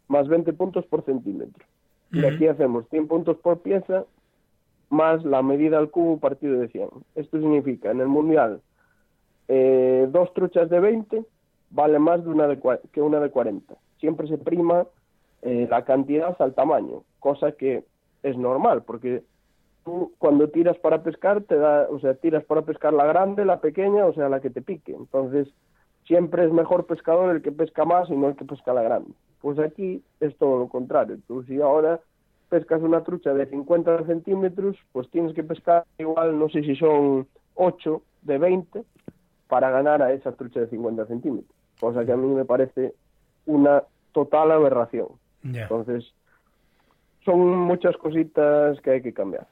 [0.10, 1.66] más 20 puntos por centímetro.
[2.12, 4.04] Y aquí hacemos 100 puntos por pieza
[4.90, 6.90] más la medida al cubo partido de 100.
[7.16, 8.62] Esto significa en el mundial
[9.48, 11.26] dos truchas de 20
[11.72, 12.60] vale más de una de,
[12.92, 13.76] que una de 40.
[14.00, 14.86] Siempre se prima
[15.42, 17.84] eh, la cantidad al tamaño, cosa que
[18.24, 19.24] es normal, porque
[19.84, 23.60] tú cuando tiras para pescar, te da, o sea, tiras para pescar la grande, la
[23.60, 24.94] pequeña, o sea, la que te pique.
[24.94, 25.48] Entonces,
[26.06, 29.12] siempre es mejor pescador el que pesca más y no el que pesca la grande.
[29.42, 31.18] Pues aquí es todo lo contrario.
[31.28, 32.00] Tú si ahora
[32.50, 37.26] pescas una trucha de 50 centímetros, pues tienes que pescar igual, no sé si son
[37.56, 38.84] 8 de 20,
[39.48, 42.94] para ganar a esa trucha de 50 centímetros cosa que a mí me parece
[43.46, 45.08] una total aberración.
[45.44, 46.14] Entonces,
[47.26, 49.48] son muchas cositas que hay que cambiar.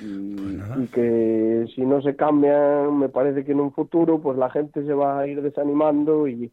[0.00, 4.38] Y, pues y, que si no se cambian, me parece que en un futuro pues
[4.38, 6.50] la gente se va a ir desanimando y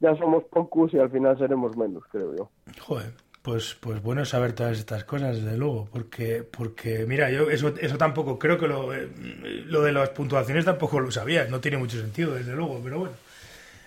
[0.00, 2.50] ya somos pocos y al final seremos menos, creo yo.
[2.80, 7.74] Joder, pues, pues bueno saber todas estas cosas, desde luego, porque, porque mira, yo eso,
[7.80, 9.08] eso tampoco, creo que lo, eh,
[9.66, 13.14] lo de las puntuaciones tampoco lo sabía, no tiene mucho sentido, desde luego, pero bueno.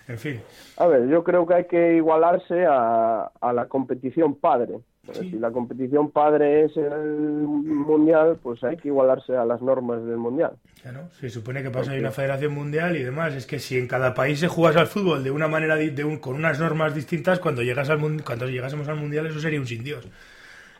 [0.08, 0.40] En fin.
[0.76, 4.80] A ver, yo creo que hay que igualarse a, a la competición padre.
[5.12, 10.16] Si la competición padre es el mundial, pues hay que igualarse a las normas del
[10.16, 10.52] mundial.
[10.80, 13.34] Claro, se supone que pasa hay una federación mundial y demás.
[13.34, 16.18] Es que si en cada país se jugas al fútbol de una manera, de un,
[16.18, 19.84] con unas normas distintas, cuando llegas al cuando llegásemos al mundial eso sería un sin
[19.84, 20.08] Dios.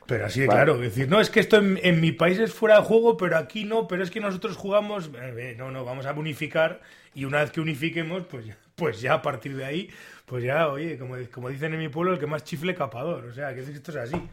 [0.06, 2.82] Pero así de claro, decir, no, es que esto en, mi país es fuera de
[2.82, 6.12] juego, pero aquí no, pero es que nosotros jugamos, eh, eh, no, no, vamos a
[6.12, 6.80] unificar
[7.14, 9.90] y una vez que unifiquemos, pues ya, pues ya a partir de ahí,
[10.26, 13.32] pues ya, oye, como, como dicen en mi pueblo, el que más chifle capador, o
[13.32, 14.28] sea, que esto es así.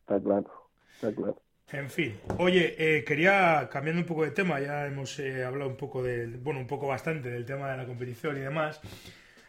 [0.00, 1.40] Está claro, está claro.
[1.70, 6.02] En fin, oye, eh, quería, cambiando un poco de tema, ya hemos hablado un poco
[6.02, 8.80] del, bueno, un poco bastante del tema de la competición y demás,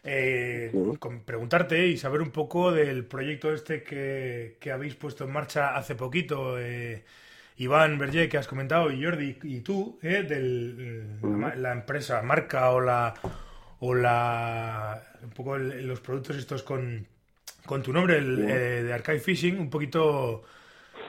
[0.05, 0.69] eh,
[1.25, 6.59] preguntarte y saber un poco del proyecto este que, habéis puesto en marcha hace poquito,
[6.59, 7.05] eh,
[7.57, 12.81] Iván Berger, que has comentado, y Jordi, y tú, eh, de la, empresa, marca o
[12.81, 13.13] la
[13.79, 17.07] o la un poco los productos estos con,
[17.65, 20.43] con tu nombre, el, eh, de Archive Fishing, un poquito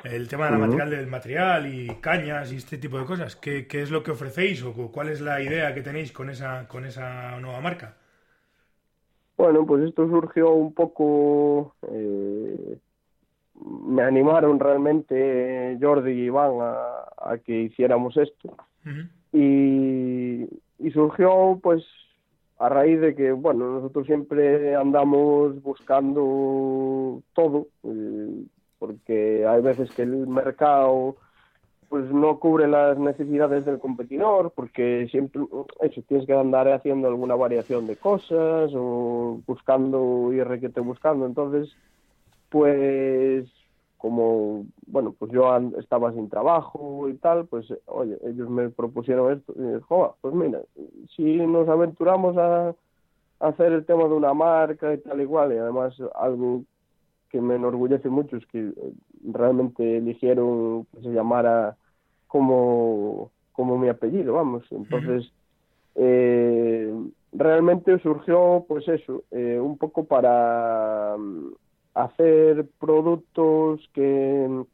[0.05, 3.37] el tema de la material del material y cañas y este tipo de cosas.
[3.37, 6.69] ¿Qué, ¿Qué, es lo que ofrecéis o cuál es la idea que tenéis con esa,
[6.69, 7.97] con esa nueva marca?
[9.37, 12.79] Bueno, pues esto surgió un poco, eh,
[13.87, 18.57] me animaron realmente Jordi y Iván a, que hiciéramos esto.
[19.33, 20.47] y,
[20.93, 21.83] surgió pues
[22.59, 28.45] a raíz de que, bueno, nosotros siempre andamos buscando todo, eh,
[28.79, 31.17] porque hay veces que el mercado
[31.89, 35.43] pues no cubre las necesidades del competidor, porque siempre
[35.81, 41.25] eso tienes que andar haciendo alguna variación de cosas o buscando y requete buscando.
[41.25, 41.73] Entonces,
[42.49, 43.47] pues
[44.05, 49.55] como, bueno, pues yo estaba sin trabajo y tal, pues, oye, ellos me propusieron esto,
[49.57, 49.81] y dije,
[50.21, 50.61] pues mira,
[51.17, 52.75] si nos aventuramos a,
[53.41, 56.65] hacer el tema de una marca y tal igual, y además algo
[57.31, 58.73] que me enorgullece mucho es que
[59.27, 61.75] realmente eligieron que se llamara
[62.29, 65.33] como, como mi apellido, vamos, entonces...
[65.97, 66.93] Eh,
[67.33, 71.17] realmente surgió pues eso eh, un poco para
[71.95, 74.65] hacer productos que,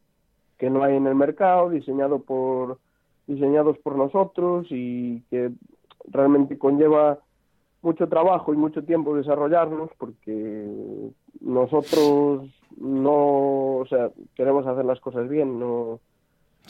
[0.59, 2.79] que no hay en el mercado, diseñado por,
[3.27, 5.51] diseñados por nosotros y que
[6.09, 7.19] realmente conlleva
[7.83, 15.29] mucho trabajo y mucho tiempo desarrollarlos porque nosotros no, o sea, queremos hacer las cosas
[15.29, 16.01] bien, no,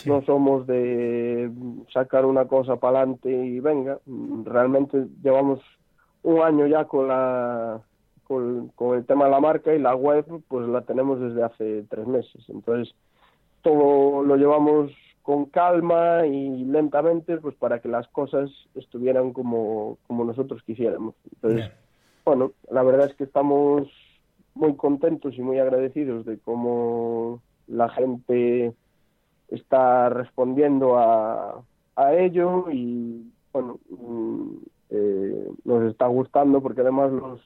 [0.07, 1.51] no somos de
[1.93, 3.99] sacar una cosa para adelante y venga,
[4.45, 5.61] realmente llevamos
[6.23, 7.81] un año ya con la
[8.31, 12.07] con, el tema de la marca y la web pues la tenemos desde hace tres
[12.07, 12.45] meses.
[12.49, 12.95] Entonces
[13.63, 20.25] todo lo llevamos con calma y lentamente pues para que las cosas estuvieran como, como
[20.25, 21.17] nosotros quisiéramos.
[21.35, 21.73] Entonces,
[22.25, 23.89] bueno, la verdad es que estamos
[24.55, 28.73] muy contentos y muy agradecidos de cómo la gente
[29.49, 31.63] está respondiendo a,
[31.97, 34.51] a ello y bueno, mm,
[34.91, 37.41] eh, nos está gustando porque además los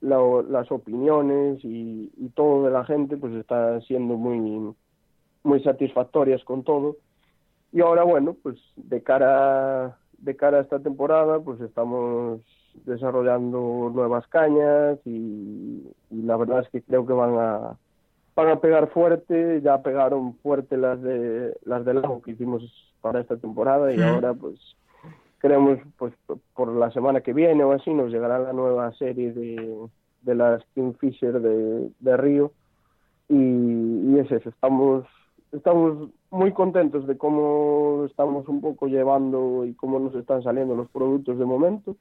[0.00, 4.74] las opiniones y, todo de la gente pues está siendo muy
[5.42, 6.96] muy satisfactorias con todo.
[7.72, 12.40] Y ahora bueno pues de cara de cara a esta temporada pues estamos
[12.84, 17.76] desarrollando nuevas cañas y, la verdad es que creo que van a
[18.36, 19.60] van a pegar fuerte.
[19.62, 22.62] Ya pegaron fuerte las de las del lago que hicimos
[23.00, 24.58] para esta temporada y ahora pues
[25.40, 26.14] creemos pues
[26.54, 29.76] por la semana que viene o así nos llegará la nueva serie de,
[30.22, 32.52] de las Kingfisher de, de Río
[33.28, 35.06] y, es eso, estamos,
[35.52, 40.90] estamos muy contentos de cómo estamos un poco llevando y cómo nos están saliendo los
[40.90, 41.96] productos de momento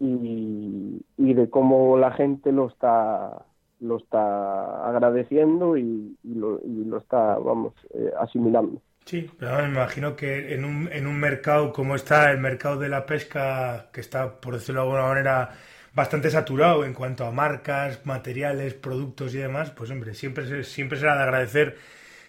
[0.00, 3.44] y, y de cómo la gente lo está
[3.80, 8.80] lo está agradeciendo y, lo, y lo está, vamos, eh, asimilando.
[9.08, 12.90] Sí, pero me imagino que en un, en un mercado como está el mercado de
[12.90, 15.58] la pesca, que está, por decirlo de alguna manera,
[15.94, 21.16] bastante saturado en cuanto a marcas, materiales, productos y demás, pues hombre, siempre, siempre será
[21.16, 21.78] de agradecer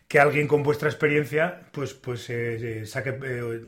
[0.07, 3.61] que alguien con vuestra experiencia pues, pues eh, saque, eh,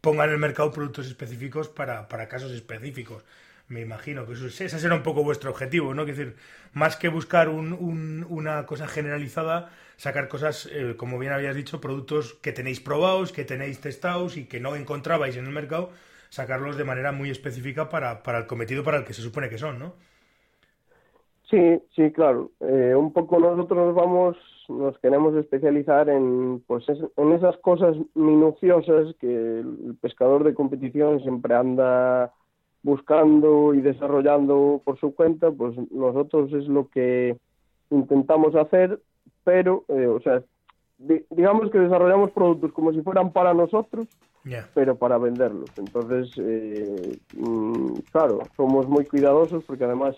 [0.00, 3.24] ponga en el mercado productos específicos para, para casos específicos.
[3.68, 6.02] Me imagino que eso, ese será un poco vuestro objetivo, ¿no?
[6.02, 6.36] Es decir,
[6.72, 12.32] más que buscar un, una cosa generalizada, sacar cosas, eh, como bien habías dicho, productos
[12.32, 15.90] que tenéis probados, que tenéis testados y que no encontrabais en el mercado,
[16.30, 19.58] sacarlos de manera muy específica para, para el cometido para el que se supone que
[19.58, 19.92] son, ¿no?
[21.50, 22.50] Sí, sí, claro.
[22.60, 24.38] Eh, un poco nosotros vamos,
[24.70, 31.54] nos queremos especializar en, pues, en esas cosas minuciosas que el pescador de competición siempre
[31.54, 32.32] anda
[32.82, 37.36] buscando y desarrollando por su cuenta, pues nosotros es lo que
[37.90, 38.98] intentamos hacer,
[39.44, 40.42] pero, eh, o sea,
[40.98, 44.06] digamos que desarrollamos productos como si fueran para nosotros,
[44.74, 45.70] pero para venderlos.
[45.76, 50.16] Entonces, eh, mm, claro, somos muy cuidadosos porque además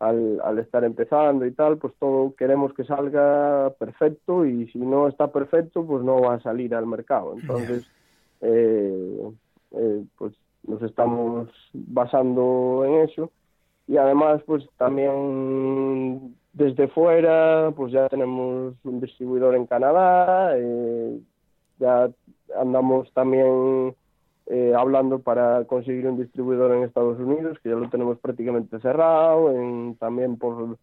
[0.00, 5.08] al, al estar empezando y tal, pues todo queremos que salga perfecto y si no
[5.08, 7.34] está perfecto, pues no va a salir al mercado.
[7.34, 7.90] Entonces,
[8.40, 9.30] eh,
[9.72, 10.34] eh, pues
[10.66, 13.30] nos estamos basando en eso
[13.86, 21.18] y además pues también desde fuera pues ya tenemos un distribuidor en Canadá eh,
[21.78, 22.10] ya
[22.60, 23.94] andamos también
[24.46, 29.52] eh, hablando para conseguir un distribuidor en Estados Unidos que ya lo tenemos prácticamente cerrado
[29.52, 30.76] en, también por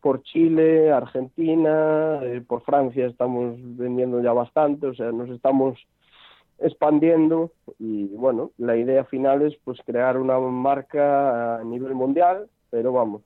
[0.00, 5.78] por Chile Argentina eh, por Francia estamos vendiendo ya bastante o sea nos estamos
[6.58, 12.92] expandiendo y bueno, la idea final es pues crear una marca a nivel mundial, pero
[12.92, 13.22] vamos,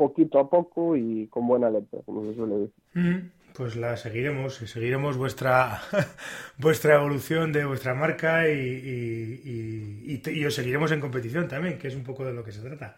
[0.00, 2.54] poquito a poco y con buena letra, como se suele
[2.94, 3.30] decir.
[3.52, 5.82] pues la seguiremos, seguiremos vuestra
[6.58, 11.94] vuestra evolución de vuestra marca y, y, y, os seguiremos en competición también, que es
[11.94, 12.96] un poco de lo que se trata.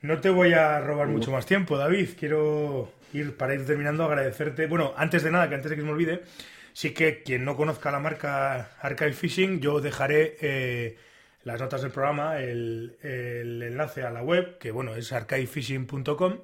[0.00, 2.08] No te voy a robar mucho más tiempo, David.
[2.18, 4.66] Quiero ir para ir terminando, agradecerte.
[4.66, 6.22] Bueno, antes de nada, que antes de que se me olvide,
[6.72, 10.96] Sí que quien no conozca la marca Archive Fishing, yo dejaré eh,
[11.44, 16.38] las notas del programa el, enlace a la web, que bueno, es arcadefishing.com,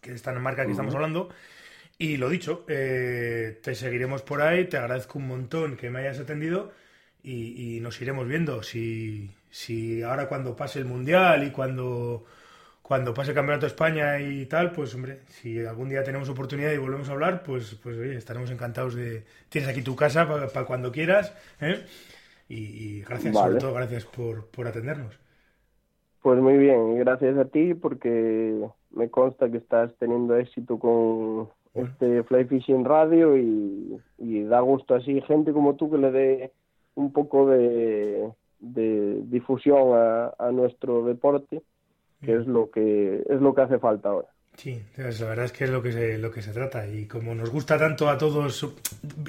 [0.00, 1.28] que está en la marca que estamos hablando.
[1.98, 6.18] Y lo dicho, eh, te seguiremos por ahí, te agradezco un montón que me hayas
[6.18, 6.72] atendido
[7.22, 8.62] y, nos iremos viendo.
[8.62, 12.24] Si, si ahora cuando pase el Mundial y cuando,
[12.82, 16.72] cuando pase el Campeonato de España y tal, pues hombre, si algún día tenemos oportunidad
[16.72, 19.24] y volvemos a hablar, pues, pues oye, estaremos encantados de...
[19.48, 21.32] Tienes aquí tu casa para cuando quieras.
[21.60, 21.84] ¿eh?
[22.54, 25.18] Y, gracias, sobre todo, gracias por, por atendernos.
[26.20, 32.22] Pues muy bien, gracias a ti porque me consta que estás teniendo éxito con este
[32.24, 33.98] Fly Fishing Radio y,
[34.44, 36.52] da gusto así gente como tú que le dé
[36.94, 38.30] un poco de,
[38.60, 41.62] difusión a, a, nuestro deporte,
[42.22, 44.28] que es lo que es lo que hace falta ahora.
[44.56, 46.86] Sí, la verdad es que es lo que, se, lo que se trata.
[46.86, 48.66] Y como nos gusta tanto a todos,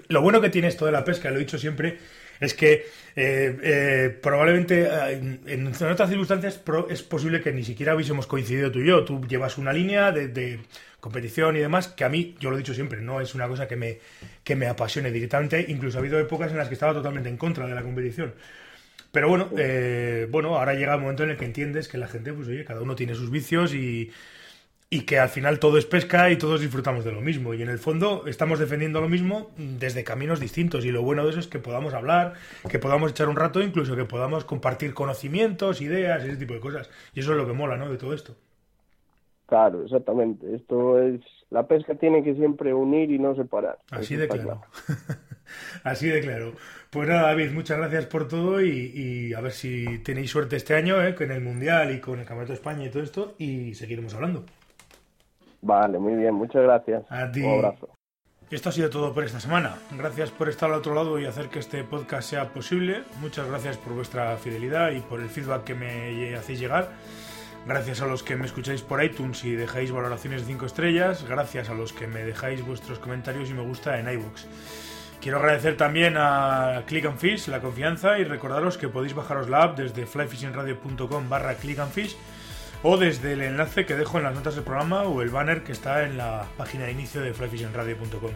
[0.09, 1.97] lo bueno que tiene esto de la pesca, lo he dicho siempre,
[2.43, 2.85] es que
[3.15, 8.79] eh, eh, probablemente eh, en, otras circunstancias es posible que ni siquiera hubiésemos coincidido tú
[8.79, 9.03] y yo.
[9.03, 10.59] Tú llevas una línea de,
[10.99, 13.67] competición y demás que a mí, yo lo he dicho siempre, no es una cosa
[13.67, 13.99] que me,
[14.43, 15.65] que me apasione directamente.
[15.67, 18.33] Incluso ha habido épocas en las que estaba totalmente en contra de la competición.
[19.11, 19.49] Pero bueno,
[20.29, 22.81] bueno, ahora llega el momento en el que entiendes que la gente, pues oye, cada
[22.81, 24.11] uno tiene sus vicios y
[24.93, 27.55] y que al final todo es pesca y todos disfrutamos de lo mismo.
[27.55, 30.85] Y en el fondo estamos defendiendo lo mismo desde caminos distintos.
[30.85, 32.33] Y lo bueno de eso es que podamos hablar,
[32.69, 36.91] que podamos echar un rato, incluso que podamos compartir conocimientos, ideas, ese tipo de cosas.
[37.15, 37.89] Y eso es lo que mola, ¿no?
[37.89, 38.35] De todo esto.
[39.47, 40.55] Claro, exactamente.
[40.55, 41.21] Esto es.
[41.49, 43.79] La pesca tiene que siempre unir y no separar.
[43.89, 44.61] Así de claro.
[45.83, 46.53] Así de claro.
[46.91, 51.03] Pues nada, David, muchas gracias por todo y, a ver si tenéis suerte este año
[51.03, 51.15] ¿eh?
[51.15, 54.45] con el Mundial y con el Campeonato de España y todo esto y seguiremos hablando.
[55.63, 57.03] Vale, muy bien, muchas gracias.
[57.09, 57.41] A ti.
[57.41, 57.89] Un abrazo.
[58.51, 59.77] Esto ha sido todo por esta semana.
[59.97, 63.03] Gracias por estar al otro lado y hacer que este podcast sea posible.
[63.19, 66.89] Muchas gracias por vuestra fidelidad y por el feedback que me hacéis llegar.
[67.65, 71.25] Gracias a los que me escucháis por iTunes y dejáis valoraciones de 5 estrellas.
[71.27, 74.47] Gracias a los que me dejáis vuestros comentarios y me gusta en iBooks.
[75.21, 79.63] Quiero agradecer también a Click and Fish la confianza y recordaros que podéis bajaros la
[79.63, 82.17] app desde flyfishingradio.com barra click and fish
[82.83, 85.71] o desde el enlace que dejo en las notas del programa o el banner que
[85.71, 88.31] está en la página de inicio de flyfishingradio.com.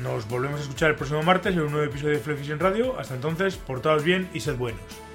[0.00, 2.98] Nos volvemos a escuchar el próximo martes en un nuevo episodio de Fly Radio.
[2.98, 5.09] Hasta entonces, portaos bien y sed buenos.